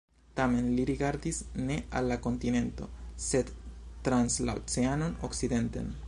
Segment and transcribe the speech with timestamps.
[0.37, 2.87] Tamen li rigardis ne al la kontinento,
[3.27, 3.51] sed
[4.09, 5.93] trans la oceanon, okcidenten.